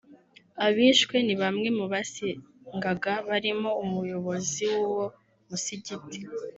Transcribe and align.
Abishwe 0.65 1.15
ni 1.25 1.35
bamwe 1.41 1.67
mu 1.77 1.85
basengaga 1.93 3.13
barimo 3.29 3.69
umuyobozi 3.83 4.63
w’uwo 4.73 5.05
musigiti 5.47 5.95